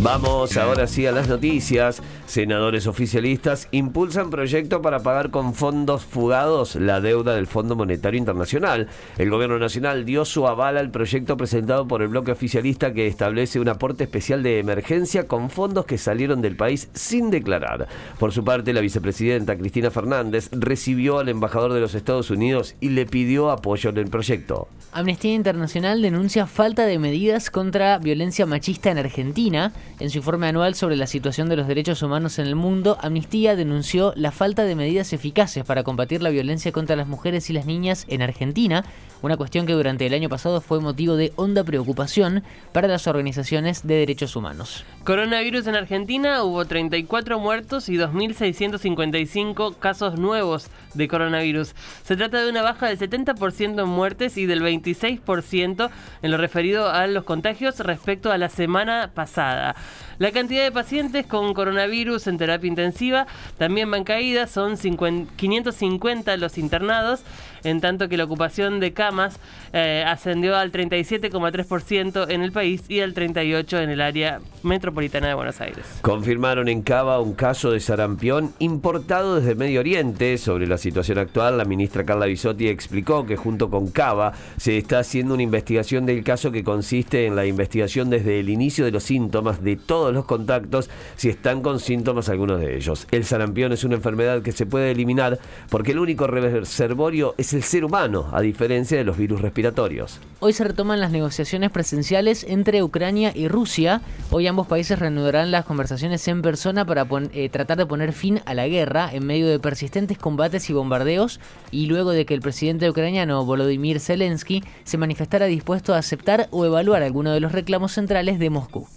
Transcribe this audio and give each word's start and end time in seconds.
Vamos 0.00 0.56
ahora 0.56 0.86
sí 0.86 1.06
a 1.06 1.12
las 1.12 1.26
noticias. 1.26 2.00
Senadores 2.24 2.86
oficialistas 2.86 3.66
impulsan 3.72 4.30
proyecto 4.30 4.80
para 4.80 5.00
pagar 5.00 5.30
con 5.30 5.54
fondos 5.54 6.04
fugados 6.04 6.76
la 6.76 7.00
deuda 7.00 7.34
del 7.34 7.48
Fondo 7.48 7.74
Monetario 7.74 8.16
Internacional. 8.16 8.86
El 9.16 9.30
Gobierno 9.30 9.58
Nacional 9.58 10.04
dio 10.04 10.24
su 10.24 10.46
aval 10.46 10.76
al 10.76 10.92
proyecto 10.92 11.36
presentado 11.36 11.88
por 11.88 12.02
el 12.02 12.08
bloque 12.08 12.30
oficialista 12.30 12.92
que 12.92 13.08
establece 13.08 13.58
un 13.58 13.68
aporte 13.68 14.04
especial 14.04 14.44
de 14.44 14.60
emergencia 14.60 15.26
con 15.26 15.50
fondos 15.50 15.84
que 15.84 15.98
salieron 15.98 16.42
del 16.42 16.54
país 16.54 16.90
sin 16.94 17.30
declarar. 17.30 17.88
Por 18.20 18.30
su 18.32 18.44
parte, 18.44 18.72
la 18.72 18.82
vicepresidenta 18.82 19.58
Cristina 19.58 19.90
Fernández 19.90 20.48
recibió 20.52 21.18
al 21.18 21.28
embajador 21.28 21.72
de 21.72 21.80
los 21.80 21.96
Estados 21.96 22.30
Unidos 22.30 22.76
y 22.80 22.90
le 22.90 23.04
pidió 23.04 23.50
apoyo 23.50 23.90
en 23.90 23.96
el 23.96 24.10
proyecto. 24.10 24.68
Amnistía 24.92 25.34
Internacional 25.34 26.00
denuncia 26.02 26.46
falta 26.46 26.86
de 26.86 26.98
medidas 26.98 27.50
contra 27.50 27.98
violencia 27.98 28.46
machista 28.46 28.90
en 28.90 28.98
Argentina. 28.98 29.72
En 30.00 30.10
su 30.10 30.18
informe 30.18 30.46
anual 30.46 30.74
sobre 30.74 30.96
la 30.96 31.06
situación 31.06 31.48
de 31.48 31.56
los 31.56 31.66
derechos 31.66 32.02
humanos 32.02 32.38
en 32.38 32.46
el 32.46 32.54
mundo, 32.54 32.98
Amnistía 33.00 33.56
denunció 33.56 34.12
la 34.14 34.30
falta 34.30 34.64
de 34.64 34.76
medidas 34.76 35.12
eficaces 35.12 35.64
para 35.64 35.82
combatir 35.82 36.22
la 36.22 36.30
violencia 36.30 36.70
contra 36.70 36.94
las 36.94 37.08
mujeres 37.08 37.50
y 37.50 37.52
las 37.52 37.66
niñas 37.66 38.04
en 38.08 38.22
Argentina, 38.22 38.84
una 39.22 39.36
cuestión 39.36 39.66
que 39.66 39.72
durante 39.72 40.06
el 40.06 40.14
año 40.14 40.28
pasado 40.28 40.60
fue 40.60 40.80
motivo 40.80 41.16
de 41.16 41.32
honda 41.34 41.64
preocupación 41.64 42.44
para 42.72 42.86
las 42.86 43.08
organizaciones 43.08 43.86
de 43.86 43.94
derechos 43.94 44.36
humanos. 44.36 44.84
Coronavirus 45.08 45.66
en 45.66 45.74
Argentina, 45.74 46.42
hubo 46.42 46.66
34 46.66 47.38
muertos 47.38 47.88
y 47.88 47.96
2.655 47.96 49.78
casos 49.78 50.18
nuevos 50.18 50.68
de 50.92 51.08
coronavirus. 51.08 51.74
Se 52.04 52.14
trata 52.14 52.44
de 52.44 52.50
una 52.50 52.60
baja 52.60 52.88
del 52.88 52.98
70% 52.98 53.82
en 53.82 53.88
muertes 53.88 54.36
y 54.36 54.44
del 54.44 54.60
26% 54.60 55.88
en 56.20 56.30
lo 56.30 56.36
referido 56.36 56.90
a 56.90 57.06
los 57.06 57.24
contagios 57.24 57.80
respecto 57.80 58.30
a 58.30 58.36
la 58.36 58.50
semana 58.50 59.12
pasada. 59.14 59.76
La 60.18 60.30
cantidad 60.30 60.64
de 60.64 60.72
pacientes 60.72 61.24
con 61.24 61.54
coronavirus 61.54 62.26
en 62.26 62.36
terapia 62.36 62.68
intensiva 62.68 63.26
también 63.56 63.90
van 63.90 64.04
caídas, 64.04 64.50
son 64.50 64.76
550 64.76 66.36
los 66.36 66.58
internados, 66.58 67.22
en 67.64 67.80
tanto 67.80 68.10
que 68.10 68.18
la 68.18 68.24
ocupación 68.24 68.78
de 68.78 68.92
camas 68.92 69.40
eh, 69.72 70.04
ascendió 70.06 70.56
al 70.56 70.70
37,3% 70.70 72.30
en 72.30 72.42
el 72.42 72.52
país 72.52 72.84
y 72.88 73.00
al 73.00 73.14
38% 73.14 73.82
en 73.82 73.90
el 73.90 74.02
área 74.02 74.40
metropolitana 74.62 74.97
de 74.98 75.34
Buenos 75.34 75.60
Aires. 75.60 75.84
Confirmaron 76.02 76.68
en 76.68 76.82
Cava 76.82 77.20
un 77.20 77.34
caso 77.34 77.70
de 77.70 77.78
sarampión 77.78 78.52
importado 78.58 79.36
desde 79.36 79.54
Medio 79.54 79.78
Oriente. 79.78 80.36
Sobre 80.38 80.66
la 80.66 80.76
situación 80.76 81.18
actual, 81.18 81.56
la 81.56 81.64
ministra 81.64 82.04
Carla 82.04 82.26
Bisotti 82.26 82.66
explicó 82.66 83.24
que 83.24 83.36
junto 83.36 83.70
con 83.70 83.92
Cava 83.92 84.32
se 84.56 84.76
está 84.76 84.98
haciendo 84.98 85.34
una 85.34 85.44
investigación 85.44 86.04
del 86.04 86.24
caso 86.24 86.50
que 86.50 86.64
consiste 86.64 87.26
en 87.26 87.36
la 87.36 87.46
investigación 87.46 88.10
desde 88.10 88.40
el 88.40 88.48
inicio 88.48 88.84
de 88.84 88.90
los 88.90 89.04
síntomas 89.04 89.62
de 89.62 89.76
todos 89.76 90.12
los 90.12 90.24
contactos 90.24 90.90
si 91.14 91.28
están 91.28 91.62
con 91.62 91.78
síntomas 91.78 92.28
algunos 92.28 92.60
de 92.60 92.76
ellos. 92.76 93.06
El 93.12 93.24
sarampión 93.24 93.70
es 93.72 93.84
una 93.84 93.94
enfermedad 93.94 94.42
que 94.42 94.50
se 94.50 94.66
puede 94.66 94.90
eliminar 94.90 95.38
porque 95.70 95.92
el 95.92 96.00
único 96.00 96.26
reservorio 96.26 97.36
es 97.38 97.52
el 97.54 97.62
ser 97.62 97.84
humano, 97.84 98.30
a 98.32 98.40
diferencia 98.40 98.98
de 98.98 99.04
los 99.04 99.16
virus 99.16 99.40
respiratorios. 99.42 100.18
Hoy 100.40 100.52
se 100.52 100.64
retoman 100.64 101.00
las 101.00 101.12
negociaciones 101.12 101.70
presenciales 101.70 102.44
entre 102.48 102.82
Ucrania 102.82 103.32
y 103.34 103.46
Rusia. 103.48 104.00
Hoy 104.30 104.46
ambos 104.46 104.66
países 104.66 104.87
reanudarán 104.96 105.50
las 105.50 105.64
conversaciones 105.64 106.26
en 106.28 106.42
persona 106.42 106.84
para 106.84 107.06
eh, 107.32 107.48
tratar 107.48 107.78
de 107.78 107.86
poner 107.86 108.12
fin 108.12 108.40
a 108.46 108.54
la 108.54 108.68
guerra 108.68 109.10
en 109.12 109.26
medio 109.26 109.48
de 109.48 109.58
persistentes 109.58 110.18
combates 110.18 110.70
y 110.70 110.72
bombardeos 110.72 111.40
y 111.70 111.86
luego 111.86 112.12
de 112.12 112.26
que 112.26 112.34
el 112.34 112.40
presidente 112.40 112.88
ucraniano 112.88 113.44
Volodymyr 113.44 114.00
Zelensky 114.00 114.62
se 114.84 114.98
manifestara 114.98 115.46
dispuesto 115.46 115.94
a 115.94 115.98
aceptar 115.98 116.48
o 116.50 116.64
evaluar 116.64 117.02
alguno 117.02 117.32
de 117.32 117.40
los 117.40 117.52
reclamos 117.52 117.92
centrales 117.92 118.38
de 118.38 118.50
Moscú. 118.50 118.88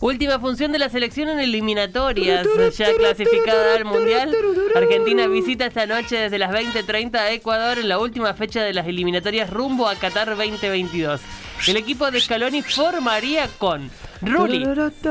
Última 0.00 0.38
función 0.38 0.72
de 0.72 0.78
la 0.78 0.90
selección 0.90 1.30
en 1.30 1.40
eliminatorias, 1.40 2.46
ya 2.76 2.92
clasificada 2.94 3.76
al 3.76 3.86
Mundial. 3.86 4.30
Argentina 4.74 5.26
visita 5.26 5.66
esta 5.66 5.86
noche 5.86 6.16
desde 6.16 6.38
las 6.38 6.50
20.30 6.52 7.14
a 7.16 7.32
Ecuador 7.32 7.78
en 7.78 7.88
la 7.88 7.98
última 7.98 8.34
fecha 8.34 8.62
de 8.62 8.74
las 8.74 8.86
eliminatorias 8.86 9.48
rumbo 9.48 9.88
a 9.88 9.94
Qatar 9.94 10.28
2022. 10.36 11.22
El 11.66 11.76
equipo 11.78 12.10
de 12.10 12.20
Scaloni 12.20 12.60
formaría 12.60 13.48
con 13.58 13.90
Rulli, 14.22 14.66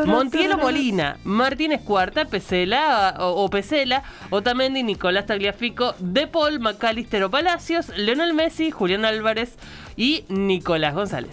Montielo 0.06 0.58
Molina, 0.58 1.18
Martínez 1.24 1.82
Cuarta, 1.82 2.26
Pesela 2.26 3.16
o, 3.20 3.50
Pesela, 3.50 4.04
Otamendi, 4.30 4.84
Nicolás 4.84 5.26
Tagliafico, 5.26 5.96
De 6.00 6.28
Paul, 6.28 6.60
Macalister 6.60 7.24
o 7.24 7.30
Palacios, 7.30 7.90
Leonel 7.96 8.34
Messi, 8.34 8.72
Julián 8.72 9.06
Álvarez 9.06 9.56
y 9.96 10.26
Nicolás 10.30 10.94
González. 10.94 11.32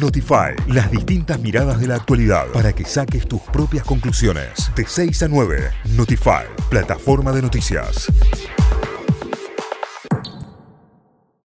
Notify, 0.00 0.54
las 0.68 0.90
distintas 0.90 1.38
miradas 1.40 1.80
de 1.80 1.88
la 1.88 1.96
actualidad 1.96 2.46
para 2.52 2.72
que 2.72 2.84
saques 2.84 3.28
tus 3.28 3.42
propias 3.42 3.84
conclusiones. 3.84 4.70
De 4.74 4.86
6 4.86 5.22
a 5.24 5.28
9, 5.28 5.70
Notify, 5.96 6.44
plataforma 6.70 7.32
de 7.32 7.42
noticias. 7.42 8.10